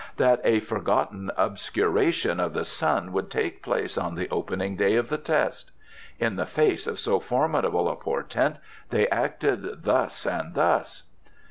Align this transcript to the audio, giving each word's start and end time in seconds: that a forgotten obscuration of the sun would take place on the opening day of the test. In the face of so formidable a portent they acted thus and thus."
that 0.17 0.41
a 0.43 0.59
forgotten 0.61 1.29
obscuration 1.37 2.39
of 2.39 2.53
the 2.53 2.65
sun 2.65 3.11
would 3.11 3.29
take 3.29 3.61
place 3.61 3.99
on 3.99 4.15
the 4.15 4.27
opening 4.31 4.75
day 4.75 4.95
of 4.95 5.09
the 5.09 5.17
test. 5.19 5.69
In 6.19 6.37
the 6.37 6.47
face 6.47 6.87
of 6.87 6.97
so 6.97 7.19
formidable 7.19 7.87
a 7.87 7.95
portent 7.95 8.55
they 8.89 9.07
acted 9.09 9.83
thus 9.83 10.25
and 10.25 10.55
thus." 10.55 11.03